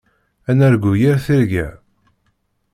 [0.49, 1.67] Ad nargu yir tirga.